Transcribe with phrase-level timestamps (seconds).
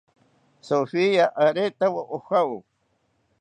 [0.67, 2.57] Sofia aretawo ojawo